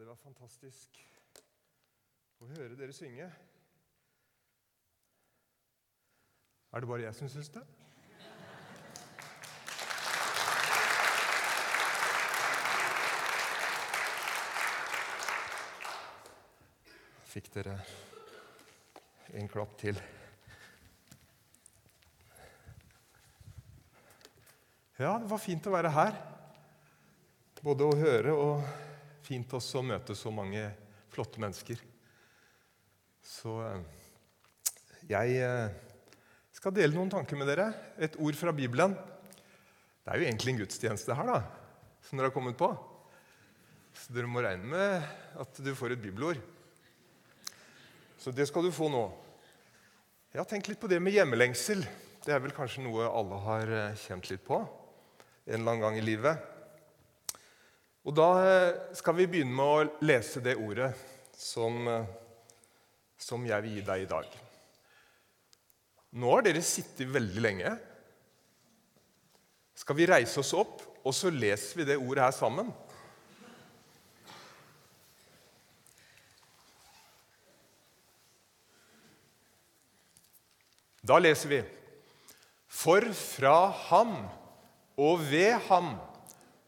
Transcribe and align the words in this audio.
det 0.00 0.06
var 0.08 0.16
fantastisk 0.16 0.96
å 2.40 2.46
høre 2.54 2.72
dere 2.72 2.94
synge. 2.96 3.26
Er 6.72 6.80
det 6.80 6.88
bare 6.88 7.04
jeg 7.04 7.18
som 7.18 7.28
syns 7.28 7.52
det? 7.52 7.60
Fikk 17.28 17.52
dere 17.60 17.76
en 19.36 19.52
klapp 19.52 19.76
til. 19.84 20.00
Ja, 24.96 25.18
det 25.20 25.28
var 25.28 25.44
fint 25.44 25.68
å 25.68 25.76
være 25.76 25.92
her. 26.00 26.22
Både 27.60 27.84
å 27.84 27.98
høre 28.00 28.40
og 28.40 28.88
fint 29.30 29.52
også 29.54 29.78
å 29.78 29.86
møte 29.86 30.16
så 30.18 30.32
mange 30.34 30.64
flotte 31.12 31.38
mennesker. 31.42 31.78
Så 33.22 33.54
eh, 33.62 33.84
jeg 35.10 35.38
eh, 35.44 35.70
skal 36.56 36.74
dele 36.74 36.96
noen 36.96 37.12
tanker 37.12 37.38
med 37.38 37.50
dere. 37.50 37.70
Et 38.02 38.16
ord 38.18 38.38
fra 38.38 38.54
Bibelen. 38.56 38.96
Det 40.02 40.10
er 40.10 40.18
jo 40.18 40.26
egentlig 40.26 40.54
en 40.54 40.62
gudstjeneste 40.64 41.14
her, 41.14 41.30
da, 41.30 41.40
som 42.06 42.18
dere 42.18 42.30
har 42.30 42.34
kommet 42.34 42.58
på. 42.58 42.72
Så 43.94 44.14
dere 44.16 44.30
må 44.30 44.42
regne 44.42 44.66
med 44.66 45.10
at 45.38 45.62
du 45.62 45.70
får 45.78 45.94
et 45.94 46.02
bibelord. 46.02 46.40
Så 48.20 48.34
det 48.34 48.48
skal 48.50 48.66
du 48.66 48.74
få 48.74 48.90
nå. 48.92 49.06
Jeg 50.30 50.42
har 50.42 50.48
tenkt 50.50 50.70
litt 50.70 50.80
på 50.82 50.90
det 50.90 50.98
med 51.02 51.14
hjemmelengsel. 51.14 51.84
Det 52.24 52.34
er 52.34 52.42
vel 52.42 52.54
kanskje 52.54 52.82
noe 52.84 53.06
alle 53.08 53.38
har 53.46 53.76
eh, 53.78 54.00
kjent 54.08 54.32
litt 54.32 54.42
på 54.46 54.58
en 55.50 55.56
eller 55.56 55.70
annen 55.70 55.86
gang 55.86 55.96
i 55.98 56.04
livet. 56.04 56.50
Og 58.00 58.16
Da 58.16 58.28
eh, 58.40 58.78
skal 58.96 59.16
vi 59.18 59.28
begynne 59.28 59.52
med 59.52 59.66
å 59.68 60.04
lese 60.08 60.40
det 60.40 60.56
ordet 60.56 60.94
som, 61.36 61.76
eh, 61.84 62.06
som 63.20 63.44
jeg 63.44 63.64
vil 63.66 63.76
gi 63.76 63.82
deg 63.84 64.04
i 64.04 64.08
dag. 64.08 64.36
Nå 66.16 66.30
har 66.32 66.46
dere 66.46 66.62
sittet 66.64 67.10
veldig 67.12 67.42
lenge. 67.44 67.74
Skal 69.76 69.98
vi 69.98 70.08
reise 70.08 70.40
oss 70.40 70.54
opp, 70.56 70.80
og 71.04 71.12
så 71.16 71.28
leser 71.32 71.82
vi 71.82 71.86
det 71.92 71.98
ordet 72.00 72.24
her 72.24 72.34
sammen? 72.36 72.72
Da 81.04 81.16
leser 81.20 81.52
vi 81.52 81.60
For 82.70 83.04
fra 83.16 83.70
ham 83.88 84.16
og 85.00 85.22
ved 85.30 85.56
ham 85.68 85.94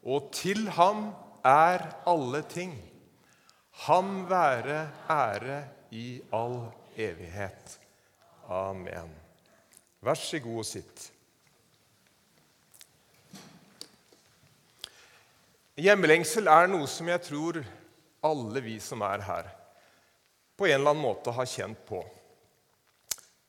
og 0.03 0.31
til 0.35 0.65
ham 0.77 1.11
er 1.43 1.83
alle 2.07 2.41
ting. 2.47 2.73
Ham 3.85 4.23
være 4.29 4.87
ære 5.09 5.63
i 5.91 6.21
all 6.31 6.71
evighet. 6.95 7.79
Amen. 8.49 9.11
Vær 10.03 10.19
så 10.19 10.39
god 10.43 10.61
og 10.61 10.67
sitt. 10.67 11.09
Hjemmelengsel 15.79 16.47
er 16.51 16.67
noe 16.69 16.87
som 16.87 17.07
jeg 17.09 17.23
tror 17.25 17.63
alle 18.23 18.61
vi 18.61 18.75
som 18.79 19.01
er 19.03 19.23
her, 19.25 19.47
på 20.55 20.67
en 20.67 20.75
eller 20.77 20.93
annen 20.93 21.03
måte 21.03 21.33
har 21.33 21.49
kjent 21.49 21.79
på. 21.87 22.03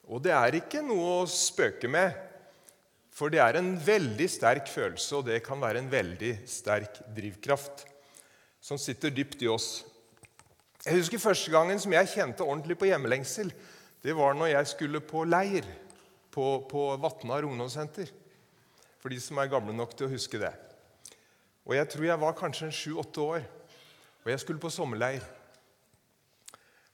Og 0.08 0.22
det 0.24 0.32
er 0.34 0.56
ikke 0.56 0.80
noe 0.84 1.20
å 1.20 1.26
spøke 1.28 1.88
med, 1.90 2.16
for 3.14 3.30
det 3.30 3.42
er 3.44 3.60
en 3.60 3.74
veldig 3.78 4.26
sterk 4.30 4.70
følelse, 4.72 5.20
og 5.20 5.28
det 5.28 5.42
kan 5.44 5.60
være 5.62 5.84
en 5.84 5.92
veldig 5.92 6.32
sterk 6.50 6.98
drivkraft 7.14 7.84
som 8.64 8.80
sitter 8.80 9.12
dypt 9.12 9.42
i 9.44 9.50
oss. 9.52 9.84
Jeg 10.84 10.96
husker 10.96 11.20
Første 11.20 11.52
gangen 11.52 11.80
som 11.80 11.92
jeg 11.92 12.12
kjente 12.14 12.44
ordentlig 12.44 12.78
på 12.80 12.88
hjemmelengsel, 12.88 13.52
det 14.04 14.12
var 14.16 14.36
når 14.36 14.54
jeg 14.54 14.70
skulle 14.72 15.00
på 15.04 15.24
leir 15.28 15.68
på, 16.32 16.64
på 16.68 16.84
Vatnar 17.00 17.44
ungdomssenter. 17.44 18.08
For 19.00 19.12
de 19.12 19.20
som 19.20 19.40
er 19.40 19.52
gamle 19.52 19.74
nok 19.76 19.92
til 19.96 20.08
å 20.08 20.12
huske 20.14 20.40
det. 20.40 20.52
Og 21.64 21.76
Jeg 21.76 21.88
tror 21.92 22.08
jeg 22.08 22.20
var 22.20 22.36
kanskje 22.36 22.72
sju-åtte 22.72 23.24
år, 23.24 23.44
og 24.24 24.32
jeg 24.32 24.40
skulle 24.40 24.60
på 24.60 24.72
sommerleir. 24.72 25.24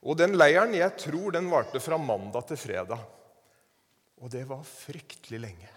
Og 0.03 0.19
den 0.19 0.35
leiren 0.39 0.75
jeg 0.75 0.97
tror 0.99 1.35
den 1.35 1.51
varte 1.51 1.83
fra 1.83 1.99
mandag 1.99 2.49
til 2.51 2.59
fredag. 2.59 3.03
Og 4.21 4.31
det 4.33 4.43
var 4.49 4.67
fryktelig 4.67 5.43
lenge. 5.43 5.71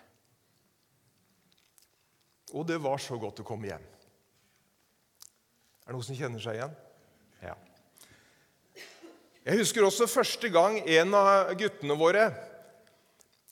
Og 2.54 2.66
det 2.70 2.78
var 2.82 3.02
så 3.02 3.18
godt 3.22 3.42
å 3.42 3.48
komme 3.48 3.70
hjem. 3.70 3.93
Er 5.84 5.92
det 5.92 5.98
noen 5.98 6.08
som 6.08 6.16
kjenner 6.16 6.40
seg 6.40 6.58
igjen? 6.58 6.76
Ja. 7.44 7.56
Jeg 9.44 9.60
husker 9.60 9.84
også 9.84 10.08
første 10.08 10.48
gang 10.54 10.78
en 10.80 11.16
av 11.20 11.52
guttene 11.60 11.98
våre 12.00 12.30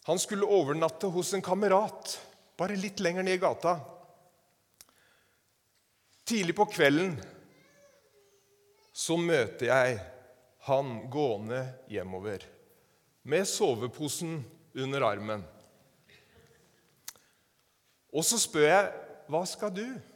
han 0.07 0.19
skulle 0.19 0.47
overnatte 0.47 1.11
hos 1.11 1.33
en 1.35 1.43
kamerat 1.43 2.15
bare 2.57 2.77
litt 2.79 3.01
lenger 3.03 3.25
ned 3.27 3.35
i 3.35 3.41
gata. 3.41 3.75
Tidlig 6.25 6.55
på 6.57 6.65
kvelden 6.71 7.17
så 8.95 9.17
møter 9.19 9.67
jeg 9.67 9.99
han 10.69 10.93
gående 11.11 11.61
hjemover 11.91 12.45
med 13.27 13.47
soveposen 13.49 14.39
under 14.77 15.05
armen. 15.05 15.43
Og 18.11 18.25
så 18.27 18.39
spør 18.39 18.67
jeg, 18.67 18.93
'Hva 19.27 19.45
skal 19.47 19.75
du?' 19.75 20.10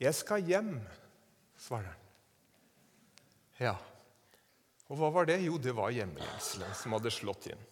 'Jeg 0.00 0.14
skal 0.16 0.42
hjem', 0.42 0.80
svarer 1.60 1.92
han. 1.92 1.96
Ja. 3.60 3.76
Og 4.88 4.96
hva 4.96 5.10
var 5.12 5.26
det? 5.28 5.42
Jo, 5.44 5.58
det 5.60 5.74
var 5.76 5.92
hjemlengselen 5.92 6.72
som 6.74 6.96
hadde 6.96 7.12
slått 7.12 7.50
inn. 7.52 7.66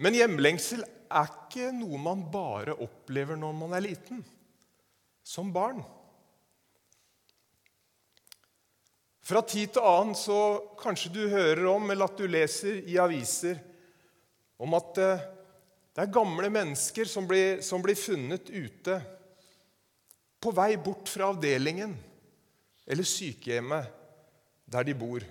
Men 0.00 0.16
hjemlengsel 0.16 0.84
er 0.84 1.32
ikke 1.32 1.72
noe 1.72 1.98
man 2.00 2.26
bare 2.32 2.76
opplever 2.76 3.40
når 3.40 3.56
man 3.56 3.72
er 3.76 3.84
liten, 3.88 4.20
som 5.24 5.50
barn. 5.52 5.80
Fra 9.24 9.42
tid 9.46 9.74
til 9.74 9.84
annen 9.86 10.16
så 10.18 10.38
kanskje 10.80 11.12
du 11.14 11.20
hører 11.30 11.66
om 11.72 11.90
eller 11.90 12.08
at 12.08 12.20
du 12.20 12.28
leser 12.28 12.80
i 12.88 12.96
aviser 13.00 13.60
om 14.60 14.74
at 14.76 14.98
eh, 15.00 15.26
det 16.00 16.06
er 16.06 16.14
gamle 16.16 16.48
mennesker 16.48 17.04
som 17.04 17.26
blir, 17.28 17.58
som 17.60 17.82
blir 17.84 17.98
funnet 17.98 18.46
ute 18.48 18.94
på 20.40 20.52
vei 20.56 20.70
bort 20.80 21.10
fra 21.12 21.26
avdelingen 21.28 21.90
eller 22.88 23.04
sykehjemmet 23.04 23.90
der 24.64 24.86
de 24.88 24.94
bor. 24.96 25.26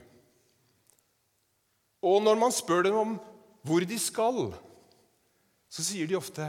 Og 2.06 2.22
når 2.22 2.38
man 2.38 2.54
spør 2.54 2.86
dem 2.86 2.98
om 3.00 3.16
hvor 3.66 3.82
de 3.82 3.98
skal, 3.98 4.52
så 5.74 5.88
sier 5.88 6.06
de 6.06 6.20
ofte 6.20 6.46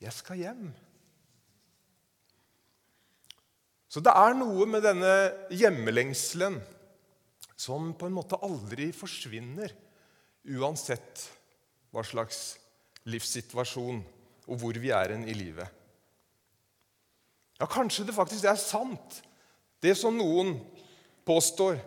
'Jeg 0.00 0.12
skal 0.16 0.40
hjem'. 0.40 0.72
Så 3.86 4.00
det 4.00 4.16
er 4.16 4.32
noe 4.32 4.64
med 4.64 4.80
denne 4.80 5.12
hjemmelengselen 5.52 6.56
som 7.52 7.92
på 7.92 8.06
en 8.06 8.16
måte 8.16 8.40
aldri 8.40 8.92
forsvinner, 8.96 9.76
uansett 10.56 11.28
hva 11.92 12.00
slags 12.00 12.56
livssituasjon 13.08 14.02
og 14.50 14.58
hvor 14.60 14.76
vi 14.82 14.90
er 14.94 15.14
hen 15.14 15.28
i 15.28 15.36
livet. 15.36 15.68
Ja, 17.60 17.68
kanskje 17.68 18.06
det 18.08 18.16
faktisk 18.16 18.48
er 18.48 18.58
sant, 18.60 19.20
det 19.84 19.92
som 19.96 20.16
noen 20.16 20.56
påstår, 21.28 21.78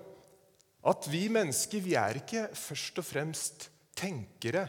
at 0.83 1.07
vi 1.10 1.25
mennesker 1.31 1.81
vi 1.81 1.95
er 1.98 2.19
ikke 2.19 2.48
først 2.57 3.00
og 3.01 3.07
fremst 3.07 3.69
tenkere, 3.98 4.68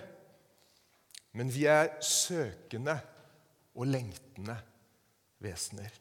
men 1.35 1.51
vi 1.51 1.67
er 1.69 1.97
søkende 2.05 2.95
og 3.75 3.91
lengtende 3.91 4.57
vesener. 5.43 5.93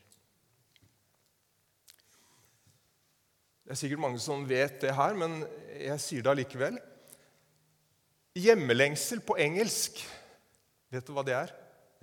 Det 3.63 3.71
er 3.73 3.79
sikkert 3.79 4.03
mange 4.03 4.19
som 4.21 4.43
vet 4.47 4.81
det 4.83 4.93
her, 4.95 5.15
men 5.17 5.39
jeg 5.79 6.01
sier 6.03 6.23
det 6.23 6.33
allikevel. 6.33 6.77
Hjemmelengsel 8.37 9.23
på 9.23 9.37
engelsk, 9.39 10.01
vet 10.93 11.07
du 11.07 11.13
hva 11.15 11.23
det 11.25 11.35
er? 11.35 11.53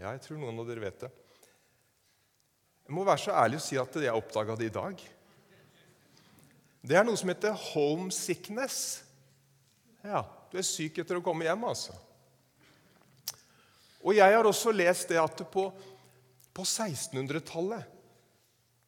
Ja, 0.01 0.13
jeg 0.15 0.23
tror 0.25 0.41
noen 0.41 0.59
av 0.61 0.69
dere 0.69 0.83
vet 0.83 1.05
det. 1.05 1.11
Jeg 2.87 2.97
må 2.97 3.05
være 3.07 3.23
så 3.23 3.35
ærlig 3.39 3.61
å 3.61 3.65
si 3.65 3.79
at 3.79 3.99
jeg 4.03 4.17
oppdaga 4.19 4.57
det 4.59 4.71
i 4.71 4.75
dag. 4.75 5.05
Det 6.81 6.97
er 6.97 7.07
noe 7.07 7.19
som 7.21 7.31
heter 7.31 7.55
homesickness. 7.71 8.81
Ja, 10.03 10.25
du 10.51 10.57
er 10.59 10.67
syk 10.67 10.99
etter 11.03 11.21
å 11.21 11.25
komme 11.25 11.47
hjem, 11.47 11.69
altså. 11.69 11.95
Og 14.01 14.17
jeg 14.17 14.35
har 14.35 14.49
også 14.49 14.73
lest 14.73 15.13
det 15.13 15.21
at 15.21 15.45
på, 15.53 15.67
på 16.57 16.65
1600-tallet 16.65 17.97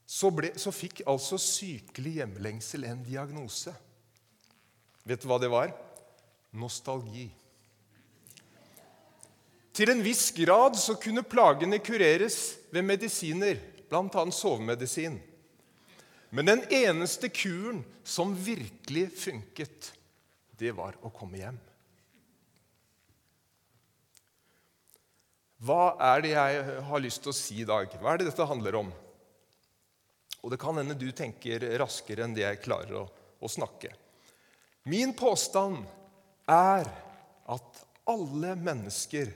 så, 0.08 0.28
så, 0.60 0.72
fikk 0.74 1.04
altså 1.08 1.38
sykelig 1.40 2.18
hjemlengsel 2.18 2.88
en 2.88 3.04
diagnose. 3.04 3.72
Vet 5.08 5.22
du 5.22 5.28
hva 5.30 5.38
det 5.40 5.52
var? 5.52 5.72
nostalgi. 6.52 7.30
Til 9.72 9.88
en 9.88 10.02
viss 10.04 10.30
grad 10.36 10.76
så 10.76 10.98
kunne 11.00 11.24
plagene 11.24 11.78
kureres 11.80 12.38
ved 12.72 12.84
medisiner 12.84 13.60
bl.a. 13.88 14.24
sovemedisin. 14.30 15.18
Men 16.32 16.48
den 16.48 16.62
eneste 16.72 17.28
kuren 17.28 17.82
som 18.04 18.34
virkelig 18.36 19.10
funket, 19.16 19.92
det 20.56 20.72
var 20.76 20.96
å 21.04 21.12
komme 21.12 21.40
hjem. 21.40 21.58
Hva 25.62 25.92
er 26.02 26.24
det 26.24 26.32
jeg 26.32 26.78
har 26.88 27.02
lyst 27.04 27.22
til 27.22 27.30
å 27.30 27.36
si 27.36 27.60
i 27.62 27.68
dag? 27.68 27.92
Hva 28.00 28.14
er 28.14 28.20
det 28.20 28.30
dette 28.32 28.48
handler 28.48 28.80
om? 28.80 28.88
Og 30.42 30.50
det 30.50 30.58
kan 30.58 30.80
hende 30.80 30.96
du 30.98 31.10
tenker 31.14 31.62
raskere 31.78 32.24
enn 32.24 32.34
det 32.34 32.42
jeg 32.42 32.62
klarer 32.64 32.96
å, 32.98 33.04
å 33.38 33.50
snakke. 33.50 33.92
Min 34.90 35.12
påstand 35.14 35.84
er 36.50 36.88
at 37.52 37.84
alle 38.10 38.56
mennesker 38.58 39.30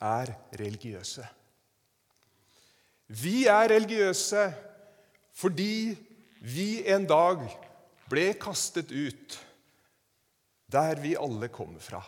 er 0.00 0.32
religiøse. 0.56 1.26
Vi 3.20 3.44
er 3.50 3.68
religiøse 3.72 4.48
fordi 5.40 5.96
vi 6.40 6.82
en 6.88 7.06
dag 7.08 7.42
ble 8.10 8.32
kastet 8.40 8.92
ut 8.92 9.38
der 10.70 11.00
vi 11.02 11.16
alle 11.18 11.48
kommer 11.50 11.82
fra 11.82 12.00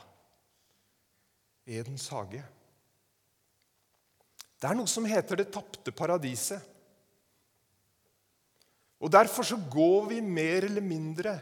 Edens 1.66 2.08
hage. 2.14 2.42
Det 4.62 4.68
er 4.70 4.78
noe 4.78 4.90
som 4.90 5.06
heter 5.10 5.40
det 5.40 5.50
tapte 5.54 5.94
paradiset. 5.94 6.62
Og 9.02 9.10
Derfor 9.10 9.42
så 9.42 9.58
går 9.70 10.06
vi 10.12 10.20
mer 10.22 10.68
eller 10.68 10.84
mindre 10.86 11.34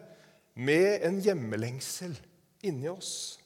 med 0.56 1.04
en 1.04 1.20
hjemmelengsel 1.20 2.14
inni 2.64 2.88
oss. 2.88 3.36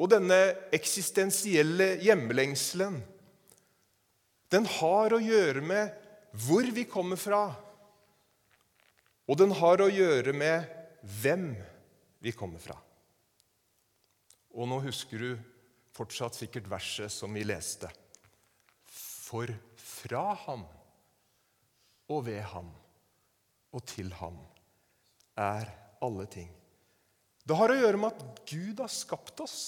Og 0.00 0.08
denne 0.08 0.38
eksistensielle 0.72 1.98
hjemmelengselen, 2.00 3.00
den 4.50 4.66
har 4.80 5.12
å 5.12 5.20
gjøre 5.20 5.62
med 5.62 5.92
hvor 6.46 6.66
vi 6.74 6.86
kommer 6.88 7.20
fra. 7.20 7.42
Og 9.30 9.38
den 9.38 9.52
har 9.60 9.82
å 9.84 9.90
gjøre 9.92 10.32
med 10.34 10.64
hvem 11.20 11.52
vi 12.24 12.32
kommer 12.34 12.62
fra. 12.62 12.78
Og 14.56 14.66
nå 14.66 14.80
husker 14.82 15.22
du 15.22 15.30
fortsatt 15.94 16.34
sikkert 16.38 16.70
verset 16.70 17.12
som 17.12 17.34
vi 17.36 17.44
leste. 17.46 17.90
For 18.90 19.52
fra 19.78 20.32
ham 20.46 20.64
og 22.10 22.24
ved 22.26 22.42
ham 22.54 22.70
og 23.70 23.84
til 23.86 24.10
ham 24.18 24.40
er 25.38 25.70
alle 26.02 26.26
ting. 26.30 26.50
Det 27.46 27.56
har 27.56 27.70
å 27.70 27.78
gjøre 27.78 28.00
med 28.00 28.10
at 28.10 28.42
Gud 28.50 28.82
har 28.82 28.90
skapt 28.90 29.40
oss. 29.44 29.60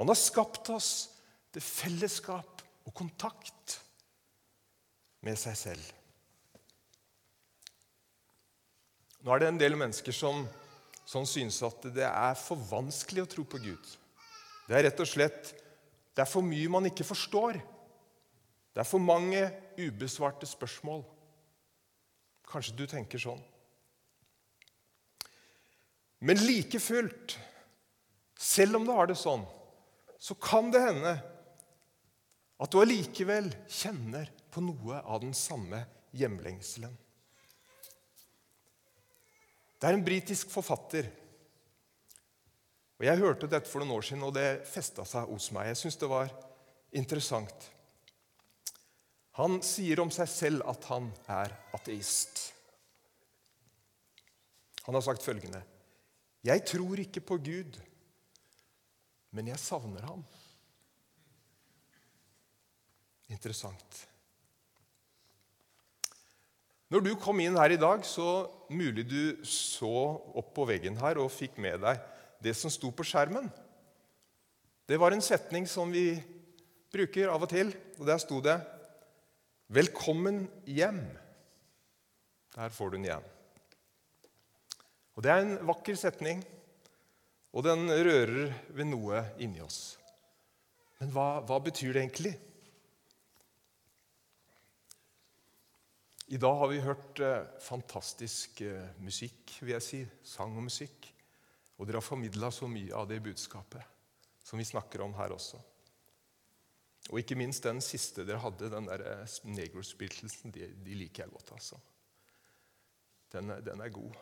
Han 0.00 0.08
har 0.08 0.18
skapt 0.18 0.70
oss 0.72 0.92
til 1.52 1.64
fellesskap 1.64 2.62
og 2.86 2.94
kontakt 2.96 3.78
med 5.22 5.38
seg 5.38 5.58
selv. 5.58 5.90
Nå 9.22 9.30
er 9.30 9.42
det 9.42 9.50
en 9.52 9.60
del 9.60 9.76
mennesker 9.78 10.14
som, 10.16 10.42
som 11.06 11.26
synes 11.28 11.60
at 11.62 11.84
det 11.94 12.08
er 12.08 12.38
for 12.38 12.58
vanskelig 12.70 13.22
å 13.22 13.30
tro 13.36 13.44
på 13.46 13.60
Gud. 13.62 13.92
Det 14.66 14.78
er 14.78 14.88
rett 14.88 15.02
og 15.02 15.10
slett 15.10 15.52
det 16.12 16.24
er 16.24 16.28
for 16.28 16.44
mye 16.44 16.68
man 16.68 16.88
ikke 16.88 17.06
forstår. 17.08 17.56
Det 18.72 18.80
er 18.82 18.88
for 18.88 19.00
mange 19.00 19.46
ubesvarte 19.78 20.48
spørsmål. 20.48 21.00
Kanskje 22.48 22.76
du 22.76 22.84
tenker 22.88 23.20
sånn. 23.22 23.40
Men 26.22 26.38
like 26.44 26.78
fullt, 26.78 27.38
selv 28.38 28.78
om 28.78 28.84
du 28.86 28.92
har 28.94 29.08
det 29.10 29.16
sånn, 29.18 29.42
så 30.22 30.36
kan 30.38 30.70
det 30.70 30.82
hende 30.84 31.16
at 32.62 32.70
du 32.70 32.78
allikevel 32.78 33.48
kjenner 33.66 34.28
på 34.54 34.62
noe 34.62 35.00
av 35.02 35.22
den 35.24 35.34
samme 35.34 35.80
hjemlengselen. 36.14 36.92
Det 39.82 39.88
er 39.88 39.98
en 39.98 40.06
britisk 40.06 40.52
forfatter 40.52 41.08
og 43.02 43.08
Jeg 43.08 43.18
hørte 43.18 43.48
dette 43.50 43.66
for 43.66 43.82
noen 43.82 43.96
år 43.96 44.04
siden, 44.06 44.20
og 44.22 44.36
det 44.36 44.62
festa 44.70 45.02
seg 45.02 45.26
hos 45.26 45.48
meg. 45.50 45.72
Jeg 45.72 45.78
syns 45.80 45.96
det 45.98 46.06
var 46.06 46.28
interessant. 46.94 47.64
Han 49.40 49.58
sier 49.66 49.98
om 49.98 50.12
seg 50.14 50.28
selv 50.30 50.62
at 50.70 50.86
han 50.86 51.08
er 51.26 51.50
ateist. 51.74 52.44
Han 54.86 54.94
har 54.94 55.02
sagt 55.02 55.26
følgende.: 55.26 55.64
Jeg 56.46 56.62
tror 56.70 57.02
ikke 57.02 57.24
på 57.26 57.40
Gud, 57.42 57.80
men 59.32 59.48
jeg 59.48 59.60
savner 59.60 60.04
ham. 60.06 60.22
Interessant. 63.32 64.02
Når 66.92 67.06
du 67.06 67.12
kom 67.16 67.40
inn 67.40 67.56
her 67.56 67.72
i 67.72 67.80
dag, 67.80 68.04
så 68.04 68.44
mulig 68.68 69.06
du 69.08 69.44
så 69.48 69.92
opp 70.36 70.50
på 70.52 70.66
veggen 70.68 70.98
her 71.00 71.20
og 71.22 71.32
fikk 71.32 71.56
med 71.62 71.80
deg 71.80 72.02
det 72.42 72.52
som 72.58 72.72
sto 72.72 72.90
på 72.92 73.06
skjermen. 73.06 73.48
Det 74.84 74.98
var 75.00 75.14
en 75.14 75.24
setning 75.24 75.64
som 75.70 75.88
vi 75.94 76.10
bruker 76.92 77.32
av 77.32 77.46
og 77.46 77.48
til, 77.48 77.72
og 77.96 78.04
der 78.06 78.20
sto 78.20 78.40
det 78.44 78.60
'Velkommen 79.72 80.48
hjem'. 80.68 81.16
Der 82.54 82.68
får 82.68 82.90
du 82.90 82.96
den 82.96 83.04
igjen. 83.04 83.24
Og 85.16 85.22
Det 85.22 85.30
er 85.32 85.40
en 85.40 85.66
vakker 85.66 85.94
setning, 85.96 86.44
og 87.52 87.66
den 87.66 87.84
rører 87.88 88.54
ved 88.72 88.88
noe 88.88 89.20
inni 89.44 89.60
oss. 89.64 89.98
Men 91.00 91.12
hva, 91.12 91.26
hva 91.44 91.58
betyr 91.60 91.92
det 91.92 92.04
egentlig? 92.04 92.32
I 96.32 96.38
dag 96.40 96.54
har 96.56 96.70
vi 96.70 96.80
hørt 96.80 97.20
eh, 97.20 97.48
fantastisk 97.60 98.62
eh, 98.64 98.94
musikk, 99.04 99.58
vil 99.60 99.74
jeg 99.74 99.84
si. 99.84 99.98
Sang 100.24 100.54
og 100.56 100.64
musikk. 100.64 101.10
Og 101.76 101.84
dere 101.84 102.00
har 102.00 102.06
formidla 102.06 102.48
så 102.54 102.68
mye 102.70 102.94
av 102.96 103.10
det 103.10 103.18
budskapet 103.24 103.82
som 104.42 104.60
vi 104.60 104.64
snakker 104.64 105.02
om 105.04 105.12
her 105.18 105.34
også. 105.34 105.60
Og 107.10 107.18
ikke 107.18 107.36
minst 107.36 107.66
den 107.66 107.82
siste 107.84 108.24
dere 108.24 108.40
hadde, 108.40 108.70
den 108.72 108.88
der 108.88 109.04
eh, 109.10 109.36
negrospirtelsen, 109.44 110.54
de, 110.54 110.70
de 110.86 110.96
liker 111.02 111.26
jeg 111.26 111.34
godt. 111.34 111.52
altså. 111.58 111.80
Den, 113.34 113.52
den 113.66 113.80
er 113.82 113.92
god. 113.92 114.16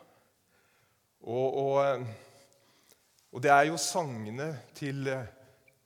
Og, 1.21 1.47
og, 1.63 1.73
eh, 1.85 2.11
og, 3.31 3.39
det 3.43 3.51
er 3.53 3.69
jo 3.69 3.77
sangene 3.79 4.49
til, 4.75 5.07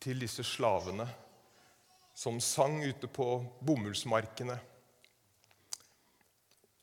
til 0.01 0.21
disse 0.21 0.43
slavene 0.45 1.05
som 2.15 2.39
sang 2.41 2.79
ute 2.85 3.09
på 3.11 3.27
bomullsmarkene. 3.65 4.55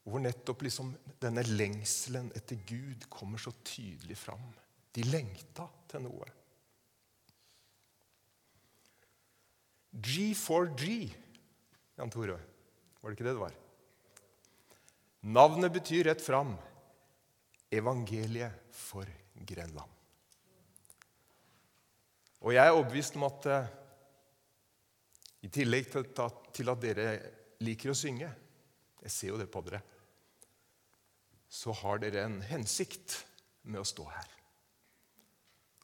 Hvor 0.03 0.23
nettopp 0.23 0.65
liksom 0.67 0.93
denne 1.23 1.45
lengselen 1.47 2.29
etter 2.37 2.61
Gud 2.69 3.07
kommer 3.11 3.41
så 3.41 3.55
tydelig 3.65 4.19
fram. 4.19 4.45
De 4.93 5.05
lengta 5.07 5.67
til 5.89 6.05
noe. 6.05 6.29
G4G, 9.93 10.89
Jan 11.99 12.13
Tore. 12.13 12.39
Var 13.01 13.11
det 13.11 13.17
ikke 13.17 13.27
det 13.29 13.35
det 13.35 13.43
var? 13.43 13.57
Navnet 15.23 15.73
betyr 15.73 16.09
rett 16.11 16.23
fram 16.25 16.55
evangeliet 17.73 18.73
for 18.75 19.09
Grenland. 19.47 20.02
Og 22.43 22.55
jeg 22.55 22.67
er 22.67 22.75
overbevist 22.75 23.17
om 23.19 23.27
at 23.29 23.49
uh, 23.51 23.71
i 25.43 25.51
tillegg 25.51 25.91
til, 25.91 26.09
til 26.55 26.71
at 26.73 26.83
dere 26.83 27.07
liker 27.63 27.93
å 27.93 27.99
synge 27.99 28.29
Jeg 29.03 29.11
ser 29.11 29.33
jo 29.33 29.39
det 29.41 29.49
på 29.51 29.63
dere. 29.67 29.83
Så 31.51 31.75
har 31.83 31.99
dere 32.03 32.27
en 32.27 32.41
hensikt 32.47 33.21
med 33.67 33.83
å 33.83 33.87
stå 33.87 34.07
her. 34.11 34.29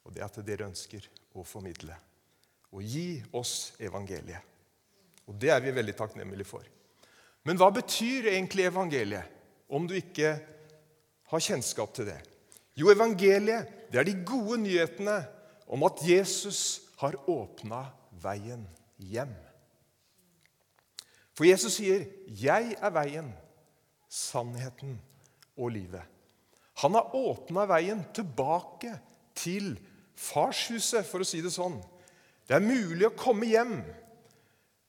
Og 0.07 0.15
det 0.15 0.23
er 0.23 0.29
at 0.29 0.39
dere 0.47 0.69
ønsker 0.69 1.03
å 1.35 1.43
formidle 1.47 1.95
og 2.69 2.85
gi 2.85 3.19
oss 3.35 3.73
evangeliet. 3.81 4.45
Og 5.29 5.37
det 5.41 5.51
er 5.53 5.61
vi 5.63 5.73
veldig 5.73 5.95
takknemlige 5.97 6.47
for. 6.47 6.65
Men 7.45 7.57
hva 7.57 7.69
betyr 7.73 8.31
egentlig 8.31 8.67
evangeliet, 8.69 9.25
om 9.69 9.85
du 9.89 9.95
ikke 9.97 10.35
har 11.29 11.43
kjennskap 11.43 11.93
til 11.95 12.09
det? 12.09 12.17
Jo, 12.77 12.89
evangeliet 12.93 13.89
det 13.91 14.01
er 14.01 14.07
de 14.07 14.15
gode 14.25 14.59
nyhetene 14.63 15.17
om 15.69 15.85
at 15.85 16.01
Jesus 16.03 16.81
har 16.99 17.15
åpna 17.29 17.85
veien 18.21 18.65
hjem. 18.97 19.35
For 21.37 21.47
Jesus 21.47 21.77
sier, 21.79 22.03
'Jeg 22.27 22.75
er 22.81 22.89
veien, 22.89 23.33
sannheten 24.09 24.99
og 25.55 25.71
livet'. 25.71 26.03
Han 26.81 26.93
har 26.93 27.15
åpna 27.15 27.65
veien 27.65 28.03
tilbake 28.13 28.99
til 29.35 29.77
farshuset, 30.15 31.05
for 31.05 31.19
å 31.19 31.27
si 31.27 31.41
det 31.41 31.51
sånn. 31.51 31.79
Det 32.47 32.55
er 32.55 32.65
mulig 32.65 33.07
å 33.07 33.15
komme 33.15 33.45
hjem. 33.45 33.83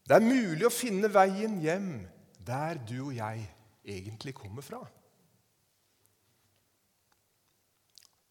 Det 0.07 0.17
er 0.17 0.27
mulig 0.27 0.67
å 0.67 0.75
finne 0.75 1.11
veien 1.13 1.61
hjem 1.61 2.09
der 2.47 2.81
du 2.83 2.97
og 3.11 3.15
jeg 3.15 3.45
egentlig 3.85 4.35
kommer 4.35 4.63
fra. 4.63 4.81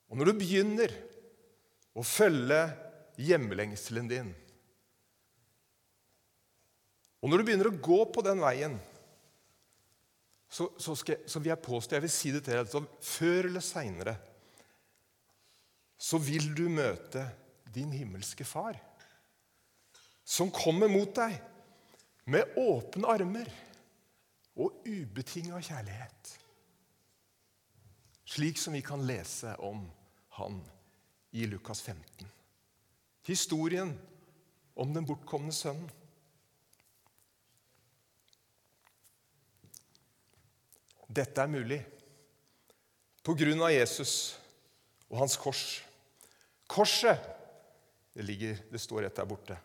Og 0.10 0.18
når 0.18 0.26
du 0.32 0.40
begynner 0.42 0.96
å 1.98 2.06
følge 2.06 2.62
hjemlengselen 3.20 4.08
din, 4.10 4.30
Og 7.20 7.28
når 7.28 7.42
du 7.42 7.48
begynner 7.50 7.70
å 7.70 7.80
gå 7.84 8.00
på 8.14 8.24
den 8.24 8.40
veien, 8.44 8.78
så, 10.50 10.70
så, 10.82 10.96
skal, 10.98 11.20
så 11.30 11.42
vil 11.42 11.52
jeg 11.52 11.66
påstå, 11.66 11.98
jeg 11.98 12.06
vil 12.06 12.14
si 12.14 12.32
det 12.34 12.44
til 12.46 12.58
deg, 12.58 12.70
så 12.72 12.82
før 13.06 13.50
eller 13.52 13.66
seinere 13.66 14.16
så 16.00 16.18
vil 16.24 16.48
du 16.56 16.64
møte 16.72 17.26
din 17.76 17.92
himmelske 17.92 18.48
far, 18.48 18.80
som 20.24 20.52
kommer 20.54 20.90
mot 20.90 21.12
deg 21.18 21.36
med 22.32 22.56
åpne 22.62 23.12
armer 23.12 23.52
og 24.60 24.88
ubetinga 24.88 25.60
kjærlighet. 25.60 26.34
Slik 28.30 28.62
som 28.62 28.78
vi 28.78 28.82
kan 28.86 29.04
lese 29.04 29.58
om 29.66 29.84
han 30.40 30.62
i 31.32 31.46
Lukas 31.46 31.82
15. 31.82 32.28
Historien 33.28 33.94
om 34.74 34.94
den 34.94 35.06
bortkomne 35.06 35.54
sønnen. 35.54 35.90
Dette 41.10 41.42
er 41.42 41.50
mulig 41.50 41.80
på 43.26 43.34
grunn 43.38 43.62
av 43.66 43.74
Jesus 43.74 44.14
og 45.10 45.24
hans 45.24 45.36
kors. 45.42 45.64
Korset 46.70 47.18
det, 48.14 48.26
ligger, 48.26 48.60
det 48.70 48.82
står 48.82 49.06
rett 49.06 49.18
der 49.18 49.28
borte. 49.30 49.58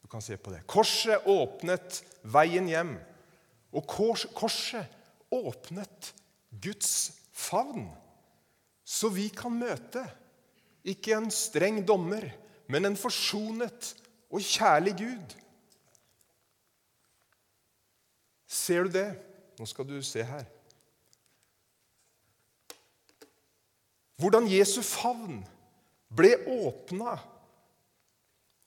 Du 0.00 0.08
kan 0.08 0.22
se 0.24 0.36
på 0.36 0.52
det. 0.52 0.62
Korset 0.68 1.26
åpnet 1.28 2.00
veien 2.28 2.68
hjem. 2.68 2.94
Og 3.72 3.86
kors, 3.88 4.26
korset 4.36 4.88
åpnet 5.30 6.12
Guds 6.50 7.12
favn, 7.30 7.86
så 8.84 9.08
vi 9.14 9.28
kan 9.30 9.54
møte 9.54 10.02
ikke 10.84 11.16
en 11.16 11.30
streng 11.34 11.82
dommer, 11.86 12.24
men 12.70 12.88
en 12.88 12.96
forsonet 12.98 13.92
og 14.30 14.44
kjærlig 14.44 14.94
Gud. 15.00 15.36
Ser 18.50 18.86
du 18.86 18.94
det? 18.94 19.08
Nå 19.58 19.66
skal 19.68 19.86
du 19.88 19.98
se 20.02 20.24
her. 20.24 20.46
Hvordan 24.20 24.48
Jesu 24.50 24.82
favn 24.84 25.40
ble 26.12 26.34
åpna, 26.50 27.14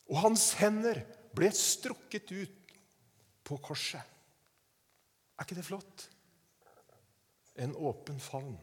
og 0.09 0.19
hans 0.23 0.51
hender 0.59 1.01
ble 1.33 1.49
strukket 1.55 2.31
ut 2.33 2.73
på 3.45 3.57
korset. 3.63 4.01
Er 5.37 5.45
ikke 5.45 5.57
det 5.57 5.65
flott? 5.67 6.07
En 7.59 7.75
åpen 7.75 8.19
favn. 8.21 8.57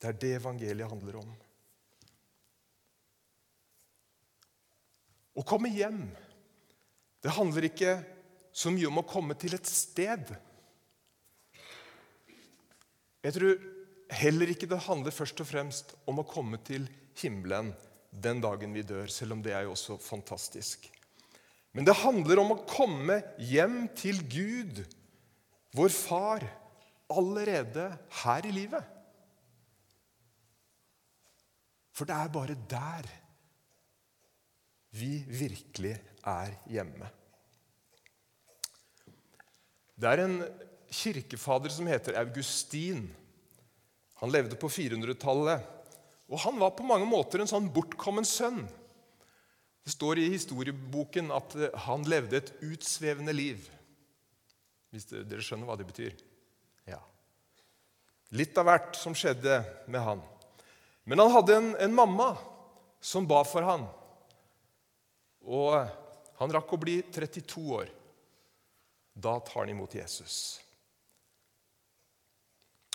Det 0.00 0.08
er 0.08 0.18
det 0.24 0.34
evangeliet 0.40 0.88
handler 0.88 1.20
om. 1.20 1.32
Å 5.32 5.44
komme 5.48 5.70
hjem, 5.72 6.04
det 7.22 7.32
handler 7.36 7.68
ikke 7.68 7.96
så 8.52 8.72
mye 8.74 8.88
om 8.90 9.00
å 9.00 9.08
komme 9.08 9.36
til 9.40 9.54
et 9.56 9.68
sted. 9.68 10.34
Jeg 13.22 13.36
tror 13.36 13.62
heller 14.12 14.52
ikke 14.52 14.68
det 14.68 14.82
handler 14.88 15.14
først 15.14 15.40
og 15.40 15.48
fremst 15.48 15.94
om 16.10 16.20
å 16.20 16.28
komme 16.28 16.60
til 16.66 16.84
himmelen 17.22 17.72
den 18.12 18.42
dagen 18.44 18.74
vi 18.76 18.84
dør, 18.84 19.08
selv 19.08 19.38
om 19.38 19.44
det 19.44 19.54
er 19.56 19.64
jo 19.64 19.72
også 19.76 19.96
fantastisk. 20.02 20.84
Men 21.72 21.86
det 21.88 21.96
handler 22.02 22.42
om 22.42 22.52
å 22.52 22.62
komme 22.68 23.22
hjem 23.40 23.86
til 23.96 24.20
Gud, 24.28 24.82
vår 25.72 25.94
far, 25.94 26.44
allerede 27.12 27.88
her 28.22 28.48
i 28.48 28.52
livet. 28.52 28.84
For 31.96 32.08
det 32.08 32.16
er 32.16 32.32
bare 32.32 32.56
der 32.68 33.08
vi 34.92 35.22
virkelig 35.28 35.96
er 36.28 36.52
hjemme. 36.68 37.08
Det 39.96 40.10
er 40.10 40.24
en 40.24 40.38
kirkefader 40.92 41.72
som 41.72 41.88
heter 41.88 42.18
Augustin. 42.20 43.06
Han 44.20 44.32
levde 44.32 44.58
på 44.58 44.68
400-tallet, 44.68 45.64
og 46.28 46.40
han 46.44 46.58
var 46.60 46.74
på 46.76 46.86
mange 46.86 47.08
måter 47.08 47.42
en 47.42 47.50
sånn 47.50 47.70
bortkommen 47.72 48.26
sønn. 48.28 48.62
Det 49.82 49.94
står 49.94 50.20
i 50.20 50.28
historieboken 50.34 51.32
at 51.34 51.56
han 51.86 52.04
levde 52.06 52.38
et 52.38 52.52
utsvevende 52.62 53.34
liv. 53.34 53.64
Hvis 54.92 55.08
dere 55.10 55.42
skjønner 55.42 55.66
hva 55.66 55.78
det 55.80 55.88
betyr? 55.88 56.12
Ja. 56.86 57.00
Litt 58.36 58.58
av 58.60 58.68
hvert 58.68 58.98
som 59.00 59.16
skjedde 59.16 59.62
med 59.90 60.04
han. 60.04 60.22
Men 61.08 61.24
han 61.24 61.32
hadde 61.34 61.56
en, 61.56 61.72
en 61.82 61.96
mamma 61.96 62.30
som 63.02 63.26
ba 63.26 63.40
for 63.48 63.66
han. 63.66 63.88
Og 65.42 65.74
han 66.38 66.54
rakk 66.54 66.74
å 66.74 66.80
bli 66.80 67.00
32 67.12 67.64
år. 67.76 67.90
Da 69.12 69.38
tar 69.40 69.62
han 69.62 69.72
imot 69.74 69.94
Jesus. 69.94 70.60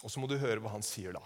Og 0.03 0.11
så 0.11 0.21
må 0.21 0.29
du 0.29 0.37
høre 0.39 0.61
hva 0.63 0.73
han 0.73 0.85
sier 0.85 1.15
da. 1.15 1.21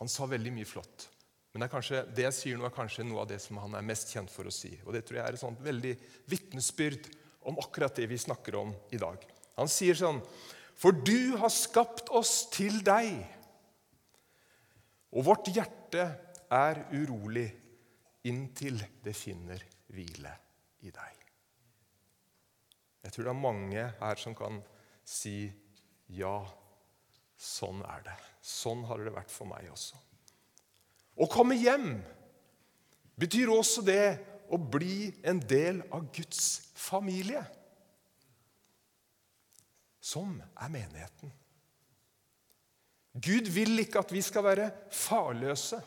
Han 0.00 0.10
sa 0.12 0.28
veldig 0.28 0.52
mye 0.52 0.68
flott. 0.68 1.08
Men 1.52 1.64
det, 1.64 1.70
kanskje, 1.72 2.02
det 2.12 2.26
jeg 2.26 2.36
sier 2.36 2.58
nå, 2.58 2.66
er 2.68 2.74
kanskje 2.74 3.06
noe 3.06 3.22
av 3.22 3.30
det 3.30 3.38
som 3.40 3.56
han 3.62 3.78
er 3.78 3.86
mest 3.86 4.10
kjent 4.12 4.32
for 4.32 4.48
å 4.48 4.52
si. 4.52 4.74
Og 4.84 4.92
det 4.92 5.06
tror 5.06 5.20
jeg 5.20 5.24
er 5.24 5.38
et 5.38 5.40
sånt 5.40 5.62
veldig 5.64 5.94
vitnesbyrd 6.28 7.08
om 7.48 7.56
akkurat 7.62 7.96
det 7.96 8.08
vi 8.10 8.18
snakker 8.20 8.58
om 8.60 8.74
i 8.92 9.00
dag. 9.00 9.22
Han 9.56 9.70
sier 9.72 9.96
sånn 9.96 10.20
For 10.76 10.92
du 10.92 11.38
har 11.40 11.52
skapt 11.54 12.10
oss 12.12 12.50
til 12.52 12.82
deg, 12.84 13.22
og 15.16 15.24
vårt 15.30 15.48
hjerte 15.48 16.10
er 16.52 16.82
urolig 16.92 17.46
inntil 18.28 18.82
det 19.00 19.14
finner 19.16 19.62
hvile 19.92 20.32
i 20.86 20.92
deg. 20.94 21.22
Jeg 23.06 23.14
tror 23.14 23.28
det 23.28 23.32
er 23.32 23.44
mange 23.44 23.88
her 24.00 24.20
som 24.20 24.34
kan 24.36 24.60
si 25.06 25.46
ja 26.14 26.38
Sånn 27.36 27.82
er 27.84 28.00
det. 28.00 28.14
Sånn 28.40 28.86
har 28.88 29.02
det 29.04 29.12
vært 29.12 29.28
for 29.28 29.44
meg 29.50 29.66
også. 29.68 29.98
Å 31.20 31.26
komme 31.28 31.52
hjem 31.60 31.98
betyr 33.20 33.52
også 33.52 33.84
det 33.84 34.16
å 34.48 34.56
bli 34.56 35.10
en 35.20 35.42
del 35.44 35.82
av 35.92 36.06
Guds 36.16 36.70
familie, 36.72 37.42
som 40.00 40.36
er 40.40 40.72
menigheten. 40.72 41.32
Gud 43.16 43.48
vil 43.52 43.80
ikke 43.80 44.00
at 44.04 44.12
vi 44.12 44.22
skal 44.24 44.44
være 44.46 44.70
farløse. 44.92 45.80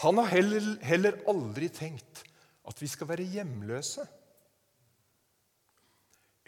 Han 0.00 0.18
har 0.18 0.30
heller, 0.32 0.70
heller 0.84 1.18
aldri 1.28 1.68
tenkt 1.68 2.22
at 2.68 2.78
vi 2.80 2.88
skal 2.88 3.08
være 3.10 3.26
hjemløse. 3.28 4.06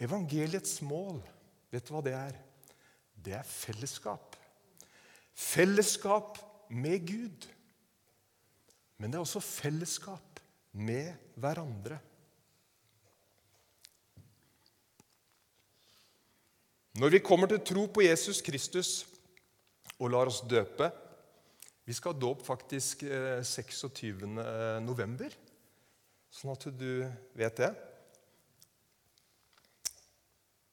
Evangeliets 0.01 0.79
mål, 0.81 1.19
vet 1.71 1.85
du 1.85 1.93
hva 1.93 2.01
det 2.05 2.15
er? 2.17 2.41
det 3.23 3.35
er 3.37 3.47
fellesskap. 3.47 4.35
Fellesskap 5.33 6.37
med 6.69 7.05
Gud. 7.07 7.47
Men 8.97 9.11
det 9.11 9.17
er 9.17 9.25
også 9.25 9.43
fellesskap 9.43 10.41
med 10.73 11.13
hverandre. 11.35 11.99
Når 16.93 17.09
vi 17.09 17.23
kommer 17.25 17.49
til 17.49 17.63
tro 17.65 17.87
på 17.89 18.03
Jesus 18.05 18.41
Kristus 18.45 18.91
og 19.97 20.11
lar 20.13 20.29
oss 20.29 20.43
døpe 20.45 20.91
Vi 21.83 21.95
skal 21.95 22.13
ha 22.13 22.19
dåp 22.19 22.45
faktisk 22.45 23.03
26. 23.03 24.23
Eh, 24.39 24.77
november, 24.83 25.33
sånn 26.31 26.53
at 26.53 26.69
du 26.79 27.03
vet 27.35 27.59
det. 27.59 27.73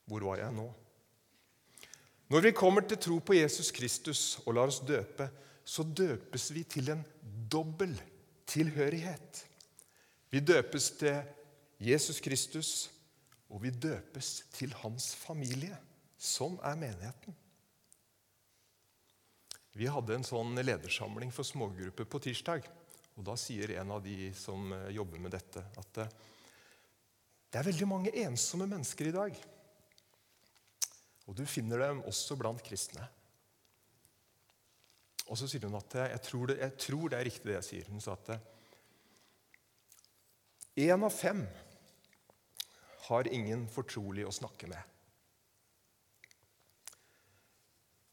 Hvor 0.07 0.27
var 0.31 0.43
jeg 0.43 0.55
nå? 0.55 0.69
Når 2.31 2.47
vi 2.47 2.55
kommer 2.55 2.87
til 2.87 2.99
tro 3.03 3.19
på 3.19 3.35
Jesus 3.35 3.73
Kristus 3.75 4.23
og 4.45 4.55
lar 4.55 4.71
oss 4.71 4.79
døpe, 4.87 5.27
så 5.67 5.83
døpes 5.83 6.49
vi 6.55 6.63
til 6.63 6.93
en 6.95 7.03
dobbel 7.51 7.97
tilhørighet. 8.51 9.45
Vi 10.31 10.43
døpes 10.43 10.93
til 10.99 11.21
Jesus 11.83 12.21
Kristus, 12.23 12.91
og 13.51 13.65
vi 13.65 13.75
døpes 13.75 14.45
til 14.55 14.75
hans 14.83 15.11
familie, 15.19 15.75
som 16.19 16.59
er 16.63 16.79
menigheten. 16.79 17.35
Vi 19.79 19.87
hadde 19.87 20.17
en 20.17 20.27
sånn 20.27 20.59
ledersamling 20.59 21.31
for 21.35 21.47
smågrupper 21.47 22.09
på 22.11 22.21
tirsdag. 22.27 22.67
og 23.17 23.25
Da 23.27 23.37
sier 23.39 23.77
en 23.79 23.91
av 23.95 24.03
de 24.03 24.33
som 24.35 24.73
jobber 24.91 25.23
med 25.23 25.35
dette, 25.37 25.63
at 25.63 26.03
det 27.51 27.59
er 27.59 27.67
veldig 27.67 27.89
mange 27.91 28.13
ensomme 28.23 28.67
mennesker 28.71 29.11
i 29.11 29.15
dag. 29.15 29.39
Og 31.31 31.37
du 31.39 31.45
finner 31.47 31.79
dem 31.83 32.03
også 32.11 32.37
blant 32.39 32.63
kristne. 32.67 33.07
Og 35.31 35.39
så 35.39 35.47
sier 35.47 35.63
hun 35.67 35.79
at 35.79 35.95
jeg 35.95 36.23
tror, 36.27 36.51
det, 36.51 36.57
jeg 36.59 36.77
tror 36.87 37.11
det 37.11 37.19
er 37.19 37.29
riktig, 37.29 37.47
det 37.47 37.59
jeg 37.61 37.69
sier. 37.69 37.91
Hun 37.91 38.03
sa 38.03 38.17
at 38.19 38.33
én 40.81 41.07
av 41.07 41.15
fem 41.15 41.45
har 43.07 43.31
ingen 43.31 43.69
fortrolig 43.71 44.27
å 44.27 44.35
snakke 44.35 44.71
med. 44.71 44.83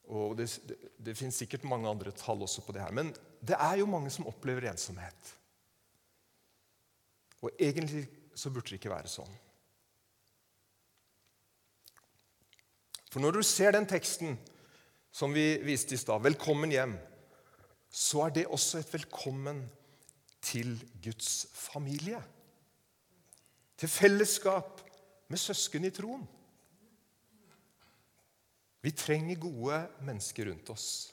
Og 0.08 0.38
det, 0.40 0.48
det, 0.68 0.78
det 1.04 1.18
finnes 1.20 1.36
sikkert 1.36 1.66
mange 1.68 1.90
andre 1.90 2.14
tall 2.16 2.46
også 2.46 2.64
på 2.64 2.76
det 2.76 2.84
her. 2.84 2.94
Men 2.96 3.12
det 3.44 3.58
er 3.60 3.82
jo 3.82 3.90
mange 3.90 4.12
som 4.14 4.28
opplever 4.30 4.70
ensomhet. 4.70 5.34
Og 7.44 7.52
egentlig 7.60 8.08
så 8.36 8.50
burde 8.50 8.72
det 8.72 8.80
ikke 8.80 8.94
være 8.94 9.12
sånn. 9.12 9.34
For 13.12 13.24
når 13.24 13.38
du 13.38 13.44
ser 13.46 13.74
den 13.76 13.88
teksten 13.90 14.38
som 15.12 15.34
vi 15.34 15.58
viste 15.66 15.96
i 15.96 15.98
stad, 15.98 16.22
'Velkommen 16.22 16.72
hjem', 16.72 16.98
så 17.90 18.28
er 18.28 18.30
det 18.30 18.48
også 18.48 18.78
et 18.78 18.94
velkommen 18.94 19.70
til 20.42 20.78
Guds 21.04 21.48
familie. 21.54 22.24
Til 23.78 23.90
fellesskap 23.90 24.82
med 25.28 25.38
søsken 25.38 25.86
i 25.86 25.90
troen. 25.90 26.28
Vi 28.88 28.92
trenger 28.96 29.36
gode 29.36 29.82
mennesker 30.08 30.46
rundt 30.48 30.70
oss, 30.72 31.12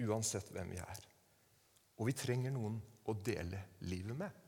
uansett 0.00 0.46
hvem 0.48 0.70
vi 0.72 0.78
er. 0.80 1.02
Og 2.00 2.08
vi 2.08 2.14
trenger 2.16 2.54
noen 2.54 2.78
å 3.04 3.12
dele 3.20 3.60
livet 3.84 4.16
med. 4.16 4.38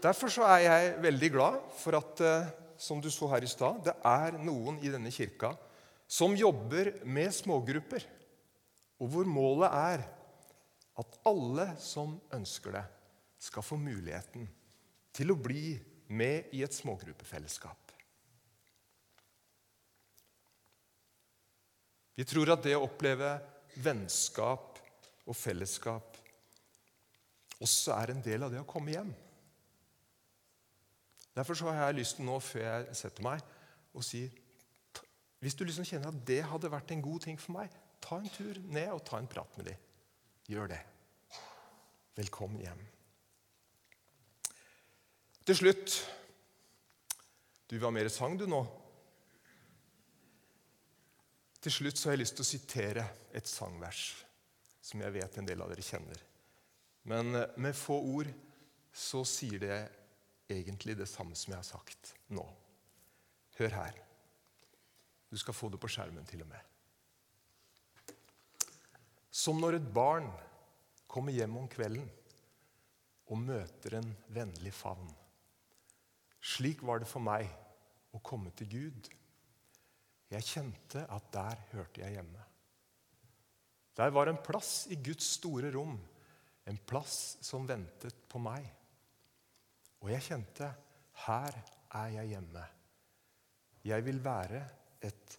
Derfor 0.00 0.32
er 0.48 0.62
jeg 0.64 0.96
veldig 1.04 1.30
glad 1.34 1.60
for 1.82 1.98
at 2.00 2.24
eh, 2.24 2.48
som 2.80 3.04
du 3.04 3.10
så 3.12 3.28
her 3.34 3.44
i 3.44 3.52
stad, 3.52 3.82
det 3.84 3.92
er 4.08 4.40
noen 4.40 4.80
i 4.80 4.88
denne 4.92 5.12
kirka 5.12 5.52
som 6.08 6.32
jobber 6.32 6.94
med 7.04 7.36
smågrupper, 7.36 8.08
og 9.04 9.12
hvor 9.12 9.28
målet 9.28 9.68
er 9.68 10.06
at 10.96 11.18
alle 11.28 11.74
som 11.76 12.16
ønsker 12.32 12.78
det, 12.78 12.86
skal 13.36 13.60
få 13.68 13.76
muligheten 13.76 14.48
til 15.12 15.34
å 15.34 15.36
bli 15.36 15.74
med 16.08 16.56
i 16.56 16.64
et 16.64 16.72
smågruppefellesskap. 16.72 17.85
Vi 22.16 22.24
tror 22.24 22.54
at 22.54 22.64
det 22.64 22.72
å 22.76 22.86
oppleve 22.86 23.34
vennskap 23.84 24.80
og 25.26 25.36
fellesskap 25.36 26.16
også 27.60 27.94
er 27.96 28.12
en 28.12 28.22
del 28.24 28.44
av 28.44 28.52
det 28.52 28.60
å 28.60 28.68
komme 28.68 28.92
hjem. 28.94 29.12
Derfor 31.36 31.68
har 31.68 31.90
jeg 31.90 31.98
lyst 31.98 32.16
til 32.16 32.28
nå, 32.28 32.38
før 32.40 32.64
jeg 32.64 32.96
setter 32.96 33.24
meg, 33.26 33.44
å 33.92 34.04
si 34.04 34.26
Hvis 35.40 35.54
du 35.54 35.66
liksom 35.66 35.84
kjenner 35.84 36.08
at 36.08 36.20
det 36.26 36.40
hadde 36.48 36.70
vært 36.72 36.90
en 36.94 37.02
god 37.04 37.26
ting 37.26 37.36
for 37.38 37.52
meg, 37.58 37.72
ta 38.00 38.16
en 38.16 38.30
tur 38.32 38.56
ned 38.72 38.88
og 38.94 39.02
ta 39.04 39.18
en 39.20 39.28
prat 39.28 39.58
med 39.58 39.68
dem. 39.68 39.82
Gjør 40.48 40.70
det. 40.72 40.80
Velkommen 42.16 42.62
hjem. 42.64 42.80
Til 45.46 45.58
slutt 45.60 45.98
Du 47.68 47.76
vil 47.76 47.84
ha 47.84 47.92
mer 47.92 48.08
sang, 48.08 48.38
du, 48.38 48.46
nå? 48.48 48.62
Til 51.66 51.74
slutt 51.74 51.98
så 51.98 52.06
har 52.06 52.14
jeg 52.14 52.20
lyst 52.20 52.36
til 52.38 52.44
å 52.44 52.46
sitere 52.46 53.04
et 53.34 53.48
sangvers 53.50 54.00
som 54.86 55.00
jeg 55.02 55.14
vet 55.16 55.38
en 55.40 55.48
del 55.48 55.64
av 55.64 55.72
dere 55.72 55.82
kjenner. 55.82 56.20
Men 57.10 57.34
eh, 57.34 57.56
med 57.58 57.74
få 57.74 57.96
ord 58.06 58.30
så 58.94 59.24
sier 59.26 59.58
det 59.58 59.78
egentlig 60.46 60.94
det 60.94 61.08
samme 61.10 61.34
som 61.34 61.50
jeg 61.50 61.58
har 61.58 61.66
sagt 61.66 62.12
nå. 62.38 62.44
Hør 63.58 63.74
her. 63.80 63.98
Du 65.26 65.34
skal 65.42 65.58
få 65.58 65.72
det 65.74 65.82
på 65.82 65.90
skjermen 65.90 66.30
til 66.30 66.46
og 66.46 66.52
med. 66.54 68.14
Som 69.34 69.58
når 69.58 69.80
et 69.80 69.90
barn 69.90 70.30
kommer 71.10 71.34
hjem 71.34 71.58
om 71.58 71.66
kvelden 71.66 72.06
og 73.26 73.42
møter 73.42 73.98
en 73.98 74.14
vennlig 74.38 74.70
favn. 74.70 75.10
Slik 76.38 76.86
var 76.86 77.02
det 77.02 77.10
for 77.10 77.26
meg 77.26 77.50
å 78.14 78.22
komme 78.22 78.54
til 78.54 78.70
Gud 78.70 79.14
jeg 80.30 80.46
kjente 80.46 81.04
at 81.12 81.30
der 81.34 81.62
hørte 81.72 82.02
jeg 82.02 82.18
hjemme. 82.18 82.42
Der 83.96 84.12
var 84.12 84.28
en 84.28 84.40
plass 84.44 84.86
i 84.92 84.98
Guds 85.00 85.28
store 85.38 85.70
rom, 85.72 85.96
en 86.66 86.78
plass 86.88 87.38
som 87.46 87.68
ventet 87.68 88.26
på 88.28 88.40
meg. 88.42 88.66
Og 90.02 90.10
jeg 90.12 90.26
kjente 90.26 90.68
her 91.26 91.60
er 91.96 92.08
jeg 92.18 92.34
hjemme. 92.34 92.64
Jeg 93.86 94.04
vil 94.04 94.18
være 94.24 94.62
et 95.06 95.36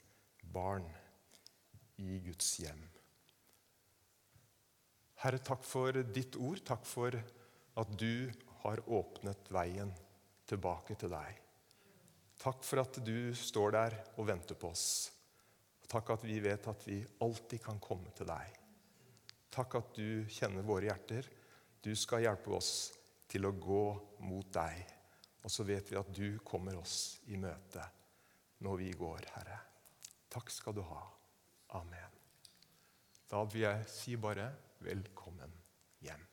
barn 0.54 0.88
i 2.02 2.19
Guds 2.23 2.56
hjem. 2.63 2.82
Herre, 5.21 5.41
takk 5.41 5.65
for 5.65 5.97
ditt 6.13 6.38
ord. 6.39 6.62
Takk 6.65 6.86
for 6.86 7.17
at 7.78 7.93
du 8.00 8.30
har 8.63 8.82
åpnet 8.88 9.52
veien 9.54 9.91
tilbake 10.47 10.95
til 10.97 11.12
deg. 11.13 11.46
Takk 12.47 12.63
for 12.63 12.79
at 12.79 12.97
du 13.03 13.33
står 13.36 13.73
der 13.75 13.93
og 14.15 14.29
venter 14.29 14.55
på 14.55 14.69
oss. 14.71 15.10
Takk 15.91 16.13
at 16.13 16.21
vi 16.23 16.38
vet 16.39 16.69
at 16.71 16.86
vi 16.88 17.01
alltid 17.25 17.60
kan 17.60 17.81
komme 17.83 18.13
til 18.15 18.29
deg. 18.29 18.53
Takk 19.51 19.75
at 19.81 19.89
du 19.97 20.23
kjenner 20.31 20.63
våre 20.63 20.88
hjerter. 20.88 21.27
Du 21.83 21.91
skal 21.99 22.23
hjelpe 22.23 22.53
oss 22.55 22.69
til 23.27 23.49
å 23.49 23.51
gå 23.51 23.81
mot 24.23 24.47
deg. 24.55 24.79
Og 25.43 25.51
så 25.51 25.67
vet 25.67 25.91
vi 25.91 25.99
at 25.99 26.13
du 26.15 26.39
kommer 26.47 26.79
oss 26.79 27.17
i 27.27 27.36
møte 27.36 27.83
når 28.63 28.79
vi 28.79 28.93
går, 28.95 29.27
Herre. 29.36 29.60
Takk 30.31 30.47
skal 30.53 30.79
du 30.79 30.86
ha. 30.88 31.03
Amen. 31.75 32.15
Da 33.27 33.43
vil 33.43 33.65
jeg 33.67 33.91
si 33.91 34.15
bare 34.15 34.53
velkommen 34.88 35.51
hjem. 35.99 36.23